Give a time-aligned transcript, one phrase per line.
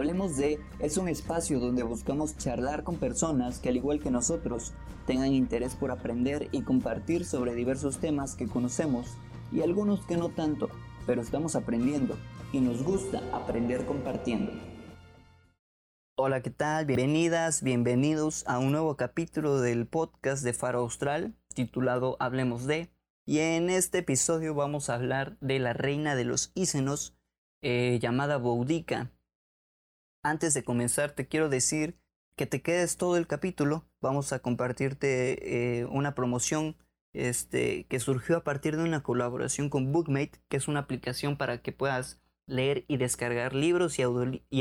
[0.00, 4.72] Hablemos de es un espacio donde buscamos charlar con personas que al igual que nosotros
[5.06, 9.18] tengan interés por aprender y compartir sobre diversos temas que conocemos
[9.52, 10.70] y algunos que no tanto,
[11.06, 12.16] pero estamos aprendiendo
[12.50, 14.52] y nos gusta aprender compartiendo.
[16.16, 16.86] Hola, ¿qué tal?
[16.86, 22.88] Bienvenidas, bienvenidos a un nuevo capítulo del podcast de Faro Austral titulado Hablemos de.
[23.26, 27.14] Y en este episodio vamos a hablar de la reina de los Ícenos
[27.60, 29.10] eh, llamada Boudica.
[30.22, 31.98] Antes de comenzar te quiero decir
[32.36, 33.86] que te quedes todo el capítulo.
[34.00, 36.76] Vamos a compartirte eh, una promoción
[37.12, 41.62] este, que surgió a partir de una colaboración con Bookmate, que es una aplicación para
[41.62, 44.02] que puedas leer y descargar libros y,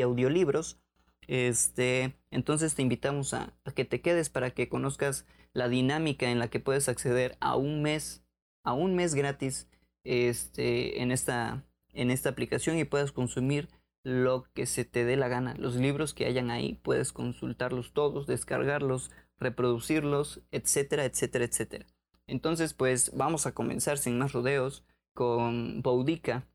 [0.02, 0.80] audiolibros
[1.28, 6.50] este, entonces te invitamos a, que te quedes para que conozcas la dinámica en la
[6.50, 8.24] que puedes acceder a un mes,
[8.64, 9.68] a un mes gratis
[10.04, 13.70] este, en, esta, en esta aplicación y puedas consumir
[14.04, 15.56] lo que se te dé la gana.
[15.56, 21.86] Los libros que hayan ahí puedes consultarlos todos, descargarlos, reproducirlos, etcétera, etcétera, etcétera.
[22.28, 26.48] Entonces, pues vamos a comenzar sin más rodeos con Boudica.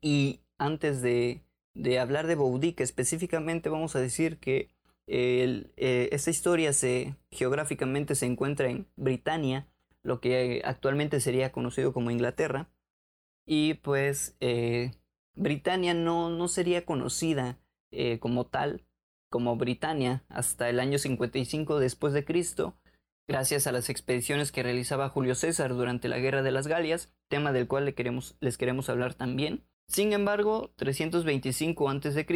[0.00, 1.42] Y antes de,
[1.74, 4.70] de hablar de Boudica específicamente, vamos a decir que
[5.06, 9.66] eh, esta historia se, geográficamente se encuentra en Britania,
[10.02, 12.70] lo que actualmente sería conocido como Inglaterra.
[13.44, 14.92] Y pues eh,
[15.34, 17.58] Britania no, no, sería conocida
[17.92, 18.84] eh, como tal,
[19.30, 22.76] como Britania, hasta el año 55 después de Cristo,
[23.28, 27.52] gracias a las expediciones que realizaba Julio César durante la Guerra de las Galias, tema
[27.52, 29.64] del cual queremos, les queremos hablar también.
[29.88, 32.26] Sin embargo, 325 a.C.,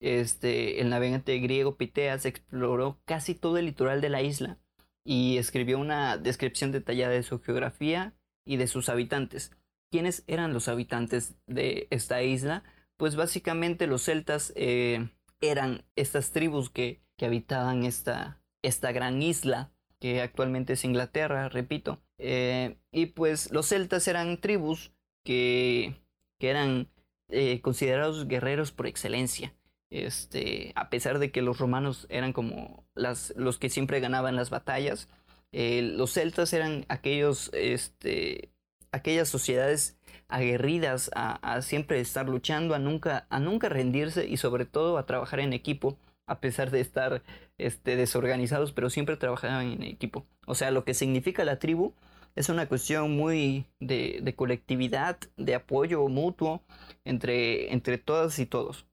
[0.00, 4.58] este, el navegante griego Piteas exploró casi todo el litoral de la isla
[5.04, 8.14] y escribió una descripción detallada de su geografía
[8.44, 9.52] y de sus habitantes.
[9.92, 12.64] ¿Quiénes eran los habitantes de esta isla?
[12.96, 15.10] Pues básicamente los celtas eh,
[15.42, 19.70] eran estas tribus que, que habitaban esta, esta gran isla
[20.00, 22.02] que actualmente es Inglaterra, repito.
[22.16, 24.92] Eh, y pues los celtas eran tribus
[25.24, 25.94] que
[26.40, 26.88] que eran
[27.28, 29.54] eh, considerados guerreros por excelencia.
[29.90, 34.48] Este, a pesar de que los romanos eran como las, los que siempre ganaban las
[34.50, 35.08] batallas,
[35.52, 38.50] los celtas eran aquellos, este,
[38.92, 39.98] aquellas sociedades
[40.28, 45.40] aguerridas a, siempre estar luchando, a nunca, a nunca rendirse y sobre todo a trabajar
[45.40, 47.22] en equipo, a pesar de estar
[47.58, 50.26] este, desorganizados, pero siempre trabajaban en equipo.
[50.46, 51.94] O sea, lo que significa la tribu
[52.34, 56.62] es una cuestión muy de, colectividad, de apoyo mutuo
[57.04, 58.86] entre, entre todas y todos.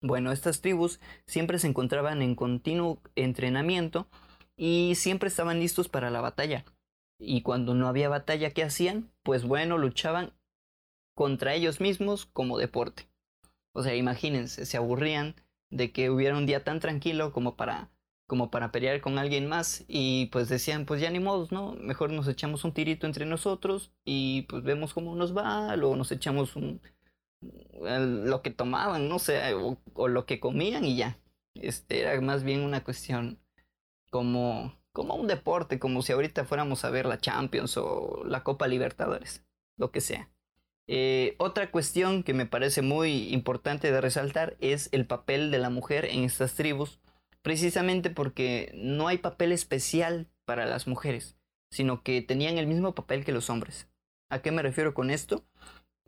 [0.00, 4.08] Bueno, estas tribus siempre se encontraban en continuo entrenamiento
[4.56, 6.64] y siempre estaban listos para la batalla.
[7.24, 9.10] Y cuando no había batalla, ¿qué hacían?
[9.22, 10.32] Pues bueno, luchaban
[11.14, 13.08] contra ellos mismos como deporte.
[13.72, 15.36] O sea, imagínense, se aburrían
[15.70, 17.90] de que hubiera un día tan tranquilo como para
[18.26, 21.74] como para pelear con alguien más y pues decían pues ya ni modos, ¿no?
[21.74, 26.12] Mejor nos echamos un tirito entre nosotros y pues vemos cómo nos va, luego nos
[26.12, 26.80] echamos un
[27.80, 31.18] lo que tomaban, no sé, o, lo que comían y ya.
[31.54, 33.38] Este era más bien una cuestión
[34.10, 38.68] como como un deporte, como si ahorita fuéramos a ver la Champions o la Copa
[38.68, 39.44] Libertadores,
[39.78, 40.30] lo que sea.
[40.88, 45.70] Eh, otra cuestión que me parece muy importante de resaltar es el papel de la
[45.70, 46.98] mujer en estas tribus
[47.42, 51.36] precisamente porque no hay papel especial para las mujeres,
[51.70, 53.88] sino que tenían el mismo papel que los hombres.
[54.30, 55.44] ¿A qué me refiero con esto?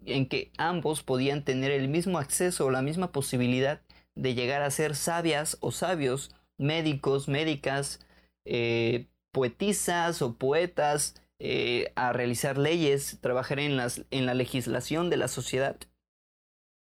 [0.07, 3.83] En que ambos podían tener el mismo acceso o la misma posibilidad
[4.15, 8.01] de llegar a ser sabias o sabios, médicos, médicas,
[8.45, 15.17] eh, poetisas o poetas, eh, a realizar leyes, trabajar en, las, en la legislación de
[15.17, 15.77] la sociedad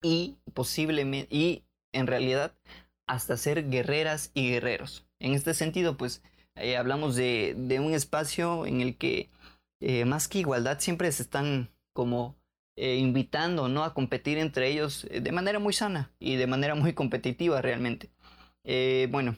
[0.02, 2.54] y posiblemente, y en realidad
[3.06, 5.06] hasta ser guerreras y guerreros.
[5.20, 6.22] En este sentido, pues
[6.56, 9.30] eh, hablamos de, un espacio en el que
[9.80, 12.36] eh, más que igualdad siempre se están como
[12.80, 13.82] invitando ¿no?
[13.82, 18.08] a competir entre ellos de manera muy sana y de manera muy competitiva realmente.
[19.10, 19.36] bueno,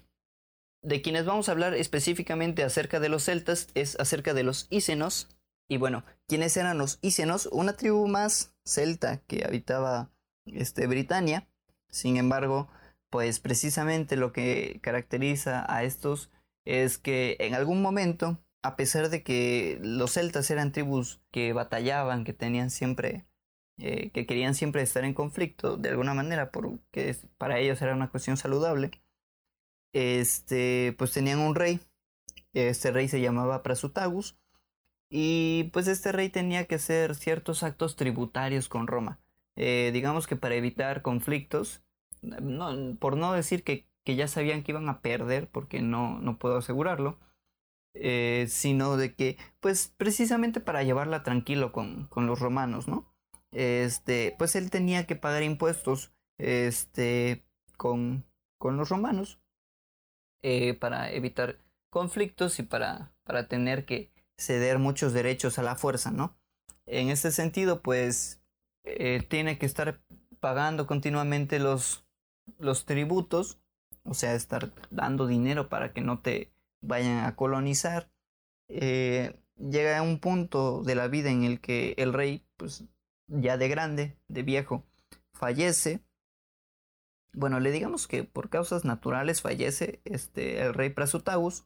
[0.82, 5.28] de quienes vamos a hablar específicamente acerca de los celtas es acerca de los ícenos.
[5.68, 7.46] Y bueno, ¿quiénes eran los ícenos?
[7.52, 10.10] Una tribu más celta que habitaba
[10.46, 11.48] este, Britania.
[11.90, 12.68] Sin embargo,
[13.10, 16.30] pues precisamente lo que caracteriza a estos
[16.64, 22.24] es que en algún momento, a pesar de que los celtas eran tribus que batallaban,
[22.24, 23.26] que tenían siempre,
[23.78, 28.10] eh, que querían siempre estar en conflicto de alguna manera, porque para ellos era una
[28.10, 28.90] cuestión saludable,
[29.92, 31.80] este, pues tenían un rey,
[32.52, 34.36] este rey se llamaba Prasutagus,
[35.08, 39.18] y pues este rey tenía que hacer ciertos actos tributarios con Roma.
[39.56, 41.82] Eh, digamos que para evitar conflictos,
[43.00, 47.18] por no decir que, ya sabían que iban a perder, porque no, no puedo asegurarlo,
[47.94, 53.12] eh, sino de que, pues precisamente para llevarla tranquilo con, con, los romanos, ¿no?
[53.52, 57.44] Este, pues él tenía que pagar impuestos este,
[57.76, 58.24] con,
[58.58, 59.39] con los romanos
[60.42, 61.58] eh, para evitar
[61.90, 66.36] conflictos y para, para tener que ceder muchos derechos a la fuerza, ¿no?
[66.86, 68.40] En este sentido, pues
[68.84, 70.00] eh, tiene que estar
[70.40, 72.04] pagando continuamente los,
[72.58, 73.60] los tributos,
[74.04, 76.50] o sea, estar dando dinero para que no te
[76.80, 78.10] vayan a colonizar.
[78.68, 82.84] Eh, llega a un punto de la vida en el que el rey, pues
[83.26, 84.84] ya de grande, de viejo,
[85.34, 86.00] fallece.
[87.32, 91.64] Bueno, le digamos que por causas naturales fallece este, el rey Prasutagus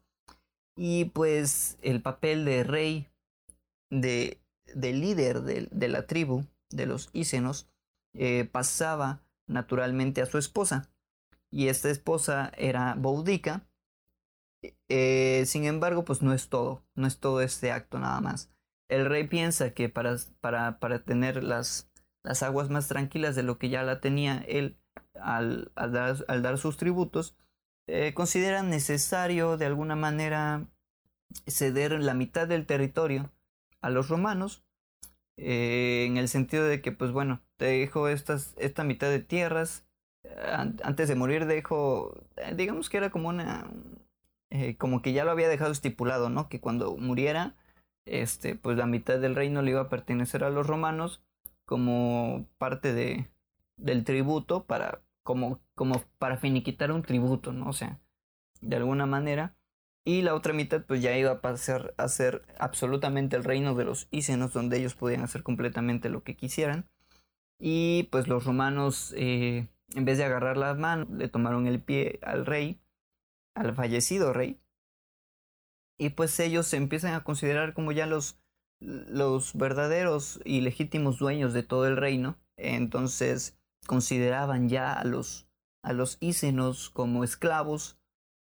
[0.77, 3.09] y pues el papel de rey,
[3.91, 4.41] de,
[4.75, 7.69] de líder de, la tribu, de los Ícenos,
[8.15, 10.91] eh, pasaba naturalmente a su esposa.
[11.51, 13.67] Y esta esposa era Boudica.
[14.89, 18.51] Eh, sin embargo, pues no es todo, no es todo este acto nada más.
[18.89, 21.91] El rey piensa que para, para, para tener las,
[22.23, 24.77] las aguas más tranquilas de lo que ya la tenía él
[25.21, 27.37] al, al, dar, al dar sus tributos,
[27.87, 30.67] eh, consideran necesario de alguna manera
[31.47, 33.33] ceder la mitad del territorio
[33.81, 34.65] a los romanos,
[35.37, 39.85] eh, en el sentido de que, pues bueno, te dejo estas, esta mitad de tierras,
[40.83, 43.71] antes de morir dejo, eh, digamos que era como una,
[44.79, 46.49] como que ya lo había dejado estipulado, ¿no?
[46.49, 47.55] Que cuando muriera,
[48.07, 51.23] este, pues la mitad del reino le iba a pertenecer a los romanos
[51.67, 53.29] como parte de,
[53.77, 57.69] del tributo para como, como para finiquitar un tributo, ¿no?
[57.69, 58.01] O sea,
[58.61, 59.57] de alguna manera.
[60.07, 63.85] Y la otra mitad pues ya iba a pasar a ser absolutamente el reino de
[63.85, 66.87] los ícenos, donde ellos podían hacer completamente lo que quisieran.
[67.59, 72.19] Y pues los romanos, eh, en vez de agarrar las manos, le tomaron el pie
[72.23, 72.81] al rey,
[73.55, 74.61] al fallecido rey.
[75.97, 78.39] Y pues ellos se empiezan a considerar como ya los,
[78.81, 82.37] los verdaderos y legítimos dueños de todo el reino.
[82.57, 85.47] Entonces consideraban ya a los,
[85.83, 87.99] a los ícenos como esclavos,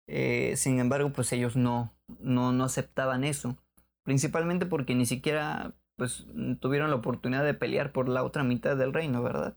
[0.08, 3.56] eh, sin embargo, pues ellos no, no, no aceptaban eso,
[4.05, 6.26] principalmente porque ni siquiera pues
[6.61, 9.56] tuvieron la oportunidad de pelear por la otra mitad del reino, ¿verdad?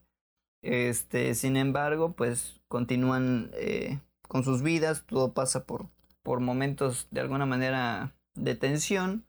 [0.61, 5.89] Este, sin embargo, pues continúan eh, con sus vidas, todo pasa por,
[6.23, 9.25] por momentos de alguna manera de tensión,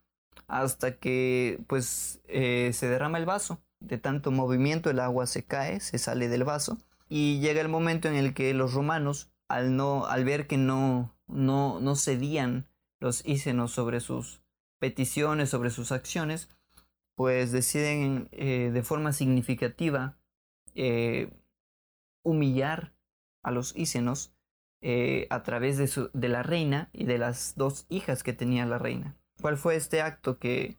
[0.47, 5.81] hasta que pues eh, se derrama el vaso de tanto movimiento el agua se cae,
[5.81, 6.79] se sale del vaso
[7.09, 11.15] y llega el momento en el que los romanos al no al ver que no
[11.27, 12.69] no no cedían
[13.01, 14.43] los ícenos sobre sus
[14.79, 16.49] peticiones, sobre sus acciones,
[17.15, 20.19] pues deciden eh, de forma significativa
[20.75, 21.33] eh,
[22.25, 22.93] humillar
[23.43, 24.33] a los ícenos
[24.81, 28.67] eh, a través de, su, de la reina y de las dos hijas que tenía
[28.67, 29.17] la reina.
[29.41, 30.79] ¿Cuál fue este acto que,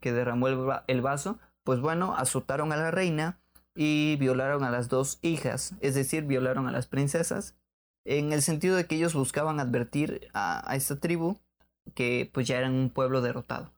[0.00, 1.38] que derramó el vaso?
[1.70, 3.38] Pues bueno, azotaron a la reina
[3.76, 7.56] y violaron a las dos hijas, es decir, violaron a las princesas,
[8.04, 11.38] en el sentido de que ellos buscaban advertir a, esta tribu
[11.94, 13.72] que pues ya eran un pueblo derrotado.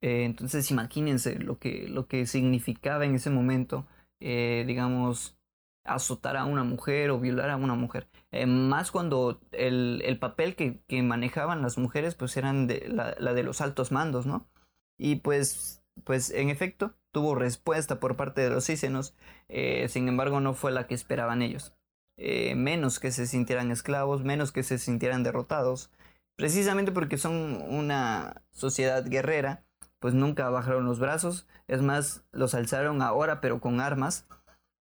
[0.00, 3.84] Eh, entonces imagínense lo que, lo que significaba en ese momento,
[4.20, 5.36] eh, digamos,
[5.84, 8.06] azotar a una mujer o violar a una mujer.
[8.30, 13.34] Eh, más cuando el, el papel que, que, manejaban las mujeres pues eran la, la
[13.34, 14.46] de los altos mandos, ¿no?
[14.96, 19.14] Y pues pues en efecto tuvo respuesta por parte de los ícenos,
[19.48, 21.74] eh, sin embargo no fue la que esperaban ellos.
[22.16, 25.90] Eh, menos que se sintieran esclavos, menos que se sintieran derrotados,
[26.36, 29.64] precisamente porque son una sociedad guerrera,
[29.98, 34.26] pues nunca bajaron los brazos, es más, los alzaron ahora pero con armas.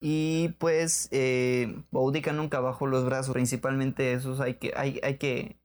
[0.01, 5.59] Y pues eh, Boudica nunca bajó los brazos, principalmente esos hay que, hay que,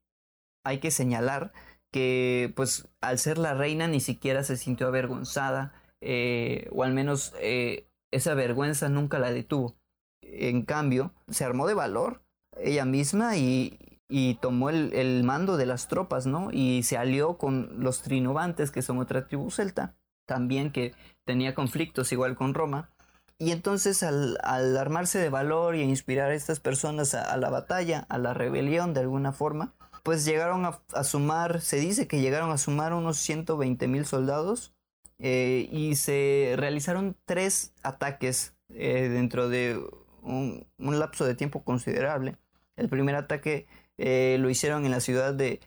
[0.64, 1.52] hay que señalar
[1.92, 5.72] que pues al ser la reina ni siquiera se sintió avergonzada,
[6.04, 9.76] eh, o al menos eh, esa vergüenza nunca la detuvo.
[10.22, 12.22] En cambio, se armó de valor
[12.56, 16.50] ella misma y, y tomó el, el, mando de las tropas, ¿no?
[16.52, 19.96] Y se alió con los trinovantes, que son otra tribu celta,
[20.26, 20.94] también que
[21.24, 22.90] tenía conflictos igual con Roma.
[23.38, 28.06] Y entonces al, al armarse de valor y inspirar a estas personas a la batalla,
[28.08, 32.58] a la rebelión de alguna forma, pues llegaron a, sumar, se dice que llegaron a
[32.58, 34.73] sumar unos 120 mil soldados
[35.18, 39.80] eh, y se realizaron tres ataques eh, dentro de
[40.22, 42.36] un, lapso de tiempo considerable.
[42.76, 43.66] El primer ataque
[43.98, 45.60] eh, lo hicieron en la ciudad de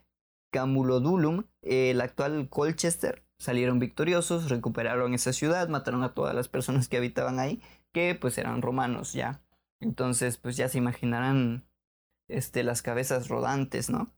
[0.52, 3.24] Camulodulum, el actual Colchester.
[3.40, 7.62] Salieron victoriosos, recuperaron esa ciudad, mataron a todas las personas que habitaban ahí,
[7.94, 9.42] que pues eran romanos ya.
[9.80, 11.68] Entonces, pues ya se imaginarán
[12.28, 14.12] este, las cabezas rodantes, ¿no?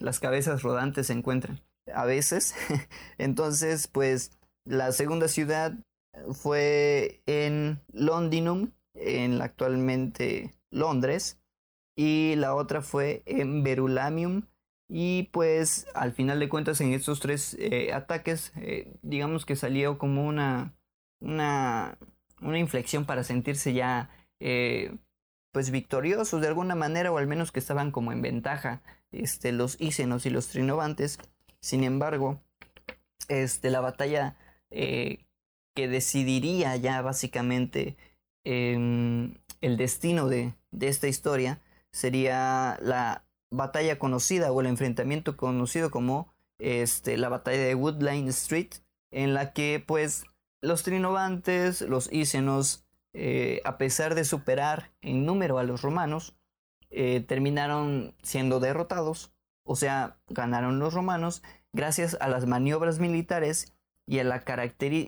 [0.00, 1.62] Las cabezas rodantes se encuentran
[1.92, 2.54] a veces.
[3.18, 5.74] Entonces, pues la segunda ciudad
[6.32, 11.40] fue en Londinum, en actualmente Londres,
[11.96, 14.46] y la otra fue en Verulamium.
[14.88, 19.96] Y pues al final de cuentas en estos tres eh, ataques, eh, digamos que salió
[19.96, 20.74] como una,
[21.20, 21.96] una,
[22.42, 24.94] una inflexión para sentirse ya eh,
[25.50, 29.80] pues victoriosos de alguna manera o al menos que estaban como en ventaja este, los
[29.80, 31.18] ícenos y los trinovantes.
[31.62, 32.40] Sin embargo,
[33.28, 34.36] este, la batalla
[34.70, 35.24] eh,
[35.74, 37.96] que decidiría ya básicamente
[38.44, 45.90] em, el destino de, de esta historia sería la batalla conocida o el enfrentamiento conocido
[45.90, 48.70] como este, la batalla de Woodline Street,
[49.10, 50.24] en la que pues
[50.60, 56.34] los trinovantes, los ícenos, eh, a pesar de superar en número a los romanos,
[56.90, 59.32] eh, terminaron siendo derrotados,
[59.64, 61.42] o sea, ganaron los romanos
[61.72, 63.74] gracias a las maniobras militares
[64.06, 64.42] y a la,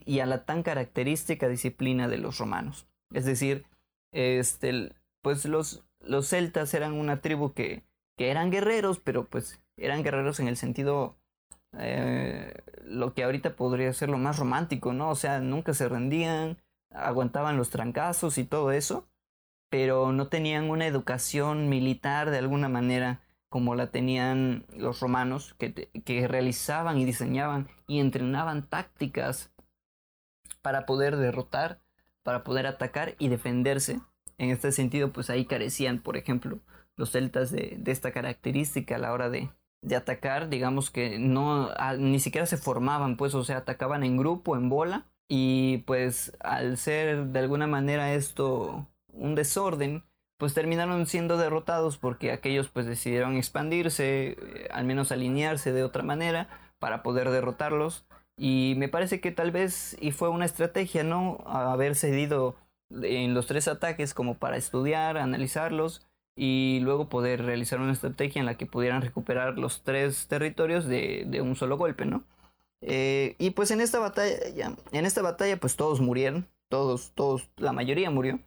[0.07, 2.87] y a la tan característica disciplina de los romanos.
[3.13, 3.67] Es decir,
[4.13, 4.93] este,
[5.23, 7.83] pues los, los celtas eran una tribu que,
[8.17, 11.17] que eran guerreros, pero pues eran guerreros en el sentido
[11.79, 15.11] eh, lo que ahorita podría ser lo más romántico, ¿no?
[15.11, 16.59] O sea, nunca se rendían,
[16.91, 19.09] aguantaban los trancazos y todo eso,
[19.71, 25.91] pero no tenían una educación militar de alguna manera como la tenían los romanos, que,
[26.05, 29.53] que realizaban y diseñaban y entrenaban tácticas
[30.63, 31.81] para poder derrotar,
[32.23, 34.01] para poder atacar y defenderse.
[34.39, 36.61] En este sentido, pues ahí carecían, por ejemplo,
[36.97, 39.51] los celtas de, de esta característica a la hora de,
[39.83, 44.17] de atacar, digamos que no, ah, ni siquiera se formaban, pues, o sea, atacaban en
[44.17, 50.05] grupo, en bola, y pues al ser de alguna manera esto un desorden,
[50.39, 56.03] pues terminaron siendo derrotados porque aquellos pues decidieron expandirse, eh, al menos alinearse de otra
[56.03, 56.49] manera
[56.79, 58.05] para poder derrotarlos.
[58.37, 61.39] Y me parece que tal vez y fue una estrategia, ¿no?
[61.47, 62.57] Haber cedido
[62.91, 68.47] en los tres ataques como para estudiar, analizarlos y luego poder realizar una estrategia en
[68.47, 72.25] la que pudieran recuperar los tres territorios de, un solo golpe, ¿no?
[72.81, 77.73] Eh, y pues en esta batalla, en esta batalla pues todos murieron, todos, todos, la
[77.73, 78.41] mayoría murió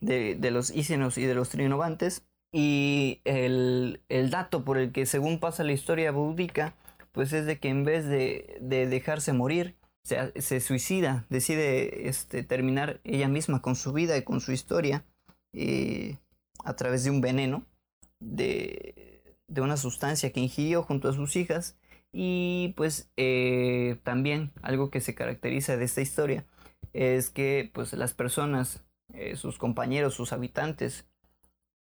[0.00, 2.24] de, los ícenos y de los trinovantes.
[2.52, 6.74] Y el, el, dato por el que según pasa la historia búdica,
[7.12, 12.42] pues es de que en vez de, de dejarse morir, se, se, suicida, decide este,
[12.42, 15.04] terminar ella misma con su vida y con su historia.
[15.52, 16.16] Eh,
[16.64, 17.64] a través de un veneno,
[18.18, 21.76] de, de una sustancia que ingirió junto a sus hijas.
[22.12, 26.44] Y pues eh, también algo que se caracteriza de esta historia
[26.92, 28.82] es que pues las personas,
[29.14, 31.06] eh, sus compañeros, sus habitantes,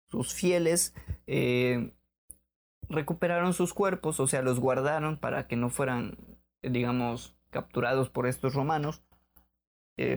[0.09, 0.93] sus fieles,
[1.27, 1.93] eh,
[2.89, 6.17] recuperaron sus cuerpos, o sea, los guardaron para que no fueran,
[6.61, 9.01] digamos, capturados por estos romanos.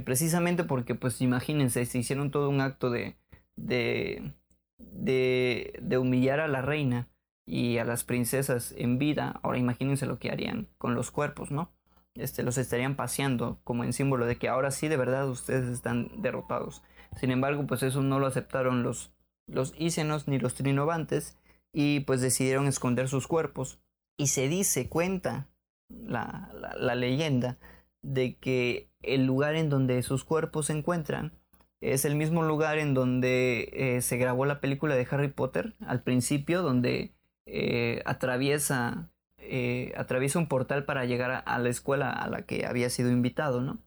[0.04, 3.16] precisamente porque, pues imagínense, se hicieron todo un acto de,
[3.56, 4.32] de
[4.78, 7.08] de, de humillar a la reina
[7.46, 11.70] y a las princesas en vida, ahora imagínense lo que harían con los cuerpos, ¿no?
[12.14, 16.10] Este, los estarían paseando como en símbolo de que ahora sí de verdad ustedes están
[16.22, 16.82] derrotados.
[17.16, 19.12] Sin embargo, pues eso no lo aceptaron los,
[19.46, 21.38] los ícenos ni los trinovantes
[21.72, 23.78] y pues decidieron esconder sus cuerpos.
[24.18, 25.48] Y se dice, cuenta
[25.88, 27.58] la, la, leyenda
[28.02, 31.32] de que el lugar en donde sus cuerpos se encuentran
[31.80, 36.02] es el mismo lugar en donde eh, se grabó la película de Harry Potter al
[36.02, 37.12] principio, donde
[37.44, 42.90] eh, atraviesa, eh, atraviesa un portal para llegar a, la escuela a la que había
[42.90, 43.78] sido invitado, ¿no?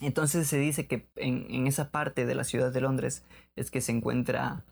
[0.00, 3.24] Entonces se dice que en, esa parte de la ciudad de Londres
[3.56, 4.64] es que se encuentra,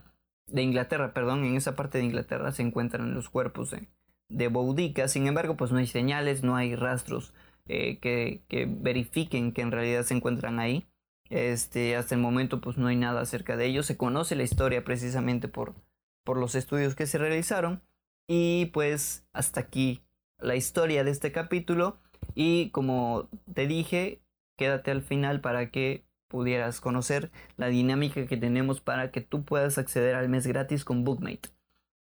[0.47, 3.89] de Inglaterra, perdón, en esa parte de Inglaterra se encuentran los cuerpos de,
[4.29, 7.33] de Boudica, sin embargo pues no hay señales, no hay rastros
[7.67, 10.87] que, que verifiquen que en realidad se encuentran ahí.
[11.31, 13.87] Este, hasta el momento pues no hay nada acerca de ellos.
[13.87, 15.75] Se conoce la historia precisamente por,
[16.25, 17.83] por los estudios que se realizaron.
[18.27, 20.03] Y pues hasta aquí
[20.39, 21.99] la historia de este capítulo.
[22.35, 24.21] Y como te dije,
[24.61, 29.79] quédate al final para que pudieras conocer la dinámica que tenemos para que tú puedas
[29.79, 31.49] acceder al mes gratis con Bookmate.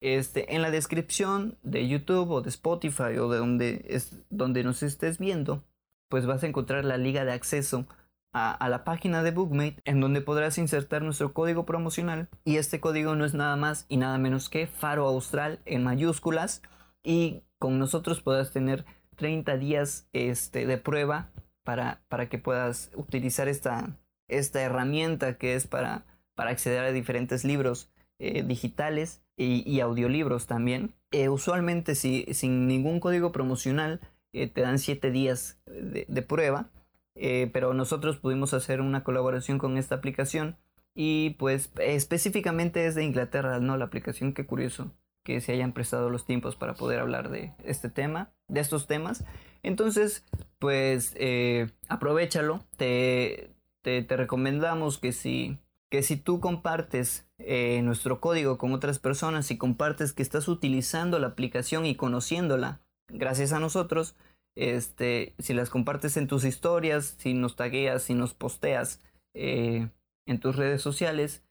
[0.00, 4.82] Este, en la descripción de YouTube o de Spotify o de donde, es, donde nos
[4.82, 5.62] estés viendo,
[6.08, 7.86] pues vas a encontrar la liga de acceso
[8.32, 13.14] a, la página de Bookmate en donde podrás insertar nuestro código promocional y este código
[13.14, 16.62] no es nada más y nada menos que Faro Austral en mayúsculas
[17.04, 18.84] y con nosotros podrás tener
[19.14, 21.30] 30 días este, de prueba
[21.68, 23.94] para, para que puedas utilizar esta,
[24.26, 30.94] esta herramienta que es para, para acceder a diferentes libros eh, digitales y, audiolibros también.
[31.10, 34.00] Eh, usualmente si, sin ningún código promocional
[34.32, 36.70] te dan 7 días de, prueba,
[37.14, 40.56] pero nosotros pudimos hacer una colaboración con esta aplicación
[40.94, 43.76] y pues específicamente es de Inglaterra, ¿no?
[43.76, 47.90] La aplicación, qué curioso que se hayan prestado los tiempos para poder hablar de este
[47.90, 49.26] tema, de estos temas.
[49.62, 50.24] Entonces,
[50.58, 52.64] pues eh, aprovechalo.
[52.76, 53.50] Te,
[53.82, 55.58] te, recomendamos que si,
[55.90, 61.18] que si tú compartes eh, nuestro código con otras personas y compartes que estás utilizando
[61.18, 64.16] la aplicación y conociéndola gracias a nosotros,
[64.56, 69.00] este, si las compartes en tus historias, si nos tagueas, si nos posteas
[69.34, 69.88] eh,
[70.26, 71.44] en tus redes sociales,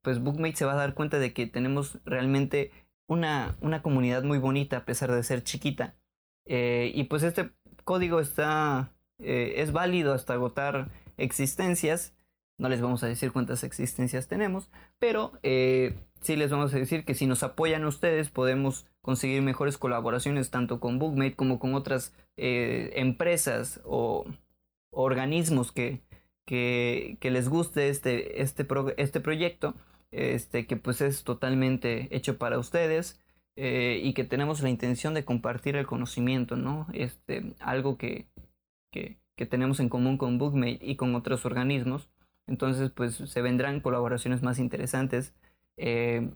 [0.00, 2.72] pues Bookmate se va a dar cuenta de que tenemos realmente
[3.06, 5.94] una, una comunidad muy bonita a pesar de ser chiquita.
[6.46, 7.50] Y pues este
[7.86, 12.14] código está, eh, es válido hasta agotar existencias.
[12.58, 17.04] No les vamos a decir cuántas existencias tenemos, pero eh, sí les vamos a decir
[17.04, 22.12] que si nos apoyan ustedes podemos conseguir mejores colaboraciones tanto con Bookmate como con otras
[22.36, 24.26] eh, empresas o
[24.90, 26.02] organismos que,
[26.44, 29.74] que, les guste este, este, este proyecto,
[30.10, 33.20] este, que pues es totalmente hecho para ustedes.
[33.58, 36.86] Eh, y que tenemos la intención de compartir el conocimiento, ¿no?
[36.92, 38.26] Este, algo que,
[38.92, 39.16] que,
[39.48, 42.10] tenemos en común con Bookmate y con otros organismos.
[42.46, 45.34] Entonces, pues se vendrán colaboraciones más interesantes.
[45.78, 46.30] Eh,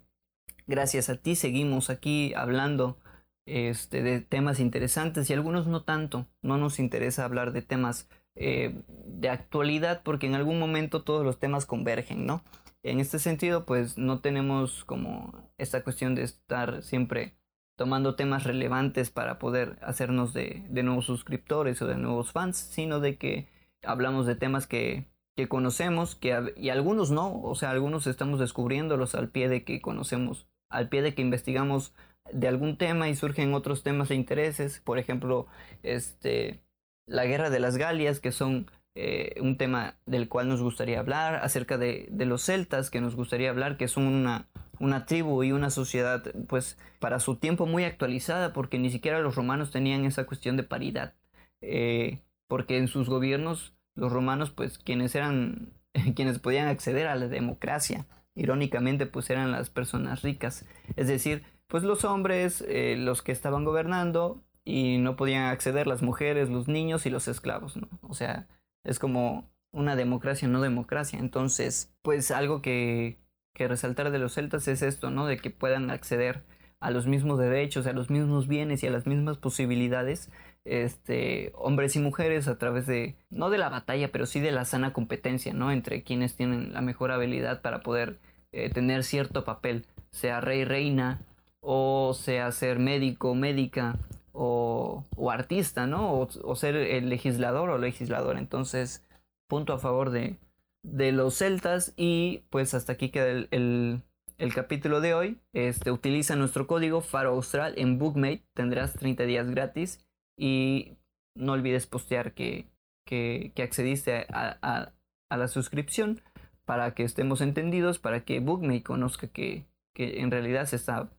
[0.66, 2.98] gracias a ti seguimos aquí hablando
[3.46, 6.26] este, de temas interesantes y algunos no tanto.
[6.42, 11.38] No nos interesa hablar de temas eh, de actualidad porque en algún momento todos los
[11.38, 12.42] temas convergen, ¿no?
[12.82, 17.34] En este sentido, pues no tenemos como esta cuestión de estar siempre
[17.76, 23.16] tomando temas relevantes para poder hacernos de, nuevos suscriptores o de nuevos fans, sino de
[23.16, 23.48] que
[23.82, 25.06] hablamos de temas que,
[25.36, 29.80] que conocemos que, y algunos no, o sea, algunos estamos descubriéndolos al pie de que
[29.80, 31.94] conocemos, al pie de que investigamos
[32.32, 35.46] de algún tema y surgen otros temas de intereses, por ejemplo,
[35.82, 36.62] este,
[37.06, 41.36] la guerra de las Galias, que son eh, un tema del cual nos gustaría hablar,
[41.36, 44.48] acerca de, los celtas que nos gustaría hablar, que son una,
[44.80, 49.36] una tribu y una sociedad pues para su tiempo muy actualizada porque ni siquiera los
[49.36, 51.14] romanos tenían esa cuestión de paridad
[51.60, 55.72] eh, porque en sus gobiernos los romanos pues quienes eran
[56.16, 61.82] quienes podían acceder a la democracia irónicamente pues eran las personas ricas es decir pues
[61.84, 67.04] los hombres eh, los que estaban gobernando y no podían acceder las mujeres los niños
[67.06, 67.88] y los esclavos ¿no?
[68.00, 68.48] o sea
[68.84, 71.18] es como una democracia, no democracia.
[71.18, 73.18] Entonces, pues algo que,
[73.54, 75.26] que resaltar de los celtas es esto, ¿no?
[75.26, 76.44] De que puedan acceder
[76.80, 80.30] a los mismos derechos, a los mismos bienes y a las mismas posibilidades,
[80.64, 84.64] este, hombres y mujeres a través de, no de la batalla, pero sí de la
[84.64, 85.70] sana competencia, ¿no?
[85.70, 88.18] Entre quienes tienen la mejor habilidad para poder
[88.52, 91.20] eh, tener cierto papel, sea rey, reina,
[91.60, 93.98] o sea ser médico, médica,
[94.42, 96.18] o, artista, ¿no?
[96.18, 98.38] O, ser el legislador o legislador.
[98.38, 99.04] Entonces,
[99.48, 100.38] punto a favor de,
[100.82, 104.02] de los celtas y pues hasta aquí queda el,
[104.38, 105.38] el, capítulo de hoy.
[105.52, 110.06] Este, utiliza nuestro código Faro Austral en Bookmate, tendrás 30 días gratis
[110.38, 110.96] y
[111.34, 112.66] no olvides postear que,
[113.04, 114.92] que, accediste a,
[115.28, 116.22] a, la suscripción
[116.64, 121.10] para que estemos entendidos, para que Bookmate conozca que, que en realidad se está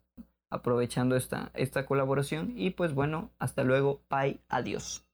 [0.52, 2.54] aprovechando esta, esta colaboración.
[2.56, 5.11] Y pues bueno, hasta luego, bye, adiós.